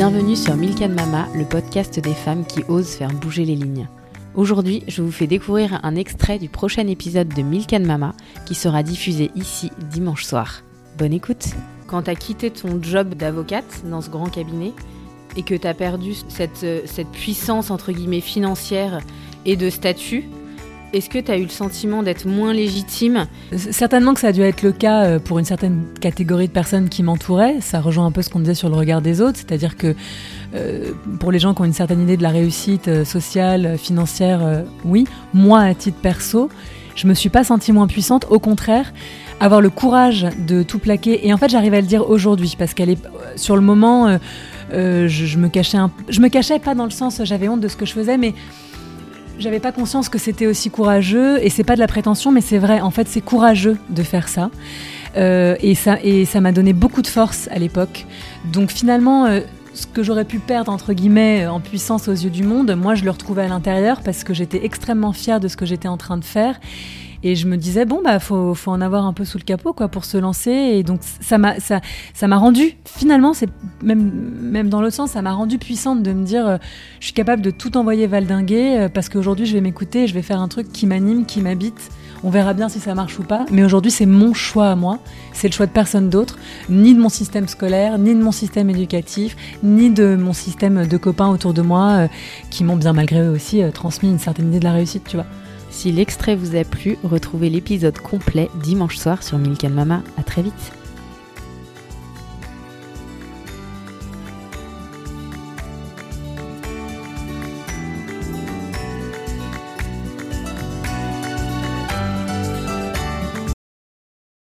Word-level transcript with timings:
Bienvenue 0.00 0.34
sur 0.34 0.56
Milk 0.56 0.80
Mama, 0.80 1.28
le 1.34 1.44
podcast 1.44 2.00
des 2.00 2.14
femmes 2.14 2.46
qui 2.46 2.62
osent 2.68 2.94
faire 2.94 3.12
bouger 3.12 3.44
les 3.44 3.54
lignes. 3.54 3.86
Aujourd'hui, 4.34 4.82
je 4.88 5.02
vous 5.02 5.12
fais 5.12 5.26
découvrir 5.26 5.78
un 5.82 5.94
extrait 5.94 6.38
du 6.38 6.48
prochain 6.48 6.86
épisode 6.86 7.28
de 7.28 7.42
Milk 7.42 7.70
Mama 7.74 8.14
qui 8.46 8.54
sera 8.54 8.82
diffusé 8.82 9.30
ici 9.34 9.70
dimanche 9.90 10.24
soir. 10.24 10.62
Bonne 10.96 11.12
écoute 11.12 11.48
Quand 11.86 12.04
tu 12.04 12.10
as 12.10 12.14
quitté 12.14 12.50
ton 12.50 12.82
job 12.82 13.12
d'avocate 13.12 13.82
dans 13.84 14.00
ce 14.00 14.08
grand 14.08 14.30
cabinet 14.30 14.72
et 15.36 15.42
que 15.42 15.54
tu 15.54 15.74
perdu 15.74 16.14
cette, 16.30 16.64
cette 16.86 17.10
puissance 17.12 17.70
entre 17.70 17.92
guillemets 17.92 18.22
financière 18.22 19.02
et 19.44 19.56
de 19.56 19.68
statut, 19.68 20.30
est-ce 20.92 21.08
que 21.08 21.18
tu 21.18 21.30
as 21.30 21.38
eu 21.38 21.42
le 21.42 21.48
sentiment 21.48 22.02
d'être 22.02 22.26
moins 22.26 22.52
légitime 22.52 23.26
Certainement 23.56 24.14
que 24.14 24.20
ça 24.20 24.28
a 24.28 24.32
dû 24.32 24.42
être 24.42 24.62
le 24.62 24.72
cas 24.72 25.04
euh, 25.04 25.18
pour 25.18 25.38
une 25.38 25.44
certaine 25.44 25.84
catégorie 26.00 26.48
de 26.48 26.52
personnes 26.52 26.88
qui 26.88 27.02
m'entouraient. 27.02 27.60
Ça 27.60 27.80
rejoint 27.80 28.06
un 28.06 28.10
peu 28.10 28.22
ce 28.22 28.30
qu'on 28.30 28.40
disait 28.40 28.54
sur 28.54 28.68
le 28.68 28.76
regard 28.76 29.00
des 29.00 29.20
autres, 29.20 29.36
c'est-à-dire 29.38 29.76
que 29.76 29.94
euh, 30.54 30.92
pour 31.20 31.30
les 31.30 31.38
gens 31.38 31.54
qui 31.54 31.62
ont 31.62 31.64
une 31.64 31.72
certaine 31.72 32.00
idée 32.00 32.16
de 32.16 32.22
la 32.22 32.30
réussite 32.30 32.88
euh, 32.88 33.04
sociale, 33.04 33.78
financière, 33.78 34.64
oui. 34.84 35.06
Moi, 35.32 35.60
à 35.60 35.74
titre 35.74 35.98
perso, 36.00 36.48
je 36.96 37.06
me 37.06 37.14
suis 37.14 37.28
pas 37.28 37.44
sentie 37.44 37.72
moins 37.72 37.86
puissante. 37.86 38.26
Au 38.30 38.38
contraire, 38.38 38.92
avoir 39.38 39.60
le 39.60 39.70
courage 39.70 40.26
de 40.46 40.62
tout 40.62 40.78
plaquer. 40.78 41.26
Et 41.26 41.32
en 41.32 41.38
fait, 41.38 41.48
j'arrive 41.48 41.74
à 41.74 41.80
le 41.80 41.86
dire 41.86 42.08
aujourd'hui 42.10 42.56
parce 42.58 42.74
qu'elle 42.74 42.90
est 42.90 43.02
sur 43.36 43.54
le 43.54 43.62
moment. 43.62 44.18
je, 44.72 45.38
me 45.38 45.48
cachais 45.48 45.78
je 46.08 46.20
me 46.20 46.28
cachais 46.28 46.58
pas 46.58 46.74
dans 46.74 46.84
le 46.84 46.90
sens 46.90 47.20
j'avais 47.24 47.48
honte 47.48 47.60
de 47.60 47.68
ce 47.68 47.76
que 47.76 47.86
je 47.86 47.92
faisais, 47.92 48.18
mais 48.18 48.34
j'avais 49.40 49.60
pas 49.60 49.72
conscience 49.72 50.08
que 50.08 50.18
c'était 50.18 50.46
aussi 50.46 50.70
courageux, 50.70 51.42
et 51.42 51.50
c'est 51.50 51.64
pas 51.64 51.74
de 51.74 51.80
la 51.80 51.86
prétention, 51.86 52.30
mais 52.30 52.40
c'est 52.40 52.58
vrai, 52.58 52.80
en 52.80 52.90
fait, 52.90 53.08
c'est 53.08 53.20
courageux 53.20 53.78
de 53.88 54.02
faire 54.02 54.28
ça. 54.28 54.50
Euh, 55.16 55.56
et 55.62 55.74
ça 55.74 56.40
m'a 56.40 56.52
donné 56.52 56.72
beaucoup 56.72 57.02
de 57.02 57.06
force 57.06 57.48
à 57.50 57.58
l'époque. 57.58 58.06
Donc 58.52 58.70
finalement, 58.70 59.26
euh, 59.26 59.40
ce 59.74 59.86
que 59.86 60.02
j'aurais 60.02 60.24
pu 60.24 60.38
perdre 60.38 60.70
entre 60.70 60.92
guillemets 60.92 61.46
en 61.46 61.58
puissance 61.58 62.06
aux 62.06 62.12
yeux 62.12 62.30
du 62.30 62.44
monde, 62.44 62.74
moi 62.76 62.94
je 62.94 63.04
le 63.04 63.10
retrouvais 63.10 63.42
à 63.42 63.48
l'intérieur 63.48 64.02
parce 64.04 64.22
que 64.22 64.34
j'étais 64.34 64.64
extrêmement 64.64 65.12
fière 65.12 65.40
de 65.40 65.48
ce 65.48 65.56
que 65.56 65.66
j'étais 65.66 65.88
en 65.88 65.96
train 65.96 66.16
de 66.16 66.24
faire 66.24 66.60
et 67.22 67.36
je 67.36 67.46
me 67.46 67.56
disais, 67.56 67.84
bon, 67.84 68.00
bah, 68.02 68.18
faut, 68.18 68.54
faut 68.54 68.70
en 68.70 68.80
avoir 68.80 69.04
un 69.04 69.12
peu 69.12 69.24
sous 69.24 69.36
le 69.36 69.44
capot, 69.44 69.72
quoi, 69.72 69.88
pour 69.88 70.04
se 70.04 70.16
lancer. 70.16 70.50
Et 70.50 70.82
donc, 70.82 71.00
ça 71.20 71.36
m'a, 71.36 71.60
ça, 71.60 71.80
ça 72.14 72.28
m'a 72.28 72.38
rendu, 72.38 72.76
finalement, 72.86 73.34
c'est 73.34 73.48
même, 73.82 74.10
même 74.40 74.68
dans 74.70 74.80
l'autre 74.80 74.94
sens, 74.94 75.10
ça 75.10 75.22
m'a 75.22 75.32
rendu 75.32 75.58
puissante 75.58 76.02
de 76.02 76.12
me 76.12 76.24
dire, 76.24 76.46
euh, 76.46 76.56
je 76.98 77.06
suis 77.06 77.14
capable 77.14 77.42
de 77.42 77.50
tout 77.50 77.76
envoyer 77.76 78.06
valdinguer, 78.06 78.78
euh, 78.78 78.88
parce 78.88 79.08
qu'aujourd'hui, 79.08 79.44
je 79.44 79.52
vais 79.52 79.60
m'écouter, 79.60 80.06
je 80.06 80.14
vais 80.14 80.22
faire 80.22 80.40
un 80.40 80.48
truc 80.48 80.72
qui 80.72 80.86
m'anime, 80.86 81.26
qui 81.26 81.42
m'habite. 81.42 81.90
On 82.22 82.30
verra 82.30 82.52
bien 82.52 82.68
si 82.68 82.80
ça 82.80 82.94
marche 82.94 83.18
ou 83.18 83.22
pas. 83.22 83.46
Mais 83.50 83.64
aujourd'hui, 83.64 83.90
c'est 83.90 84.04
mon 84.04 84.34
choix 84.34 84.68
à 84.68 84.76
moi. 84.76 84.98
C'est 85.32 85.48
le 85.48 85.54
choix 85.54 85.64
de 85.64 85.70
personne 85.70 86.10
d'autre. 86.10 86.38
Ni 86.68 86.94
de 86.94 87.00
mon 87.00 87.08
système 87.08 87.48
scolaire, 87.48 87.98
ni 87.98 88.14
de 88.14 88.22
mon 88.22 88.32
système 88.32 88.68
éducatif, 88.68 89.36
ni 89.62 89.88
de 89.88 90.16
mon 90.16 90.34
système 90.34 90.86
de 90.86 90.96
copains 90.98 91.28
autour 91.28 91.54
de 91.54 91.62
moi, 91.62 91.90
euh, 91.92 92.08
qui 92.50 92.62
m'ont 92.62 92.76
bien 92.76 92.92
malgré 92.92 93.20
eux 93.22 93.30
aussi 93.30 93.62
transmis 93.72 94.10
une 94.10 94.18
certaine 94.18 94.48
idée 94.48 94.58
de 94.58 94.64
la 94.64 94.72
réussite, 94.72 95.04
tu 95.08 95.16
vois. 95.16 95.26
Si 95.70 95.92
l'extrait 95.92 96.36
vous 96.36 96.56
a 96.56 96.64
plu, 96.64 96.98
retrouvez 97.04 97.48
l'épisode 97.48 97.98
complet 97.98 98.50
dimanche 98.62 98.96
soir 98.96 99.22
sur 99.22 99.38
Milk 99.38 99.64
Mama. 99.64 100.02
À 100.18 100.22
très 100.22 100.42
vite. 100.42 100.72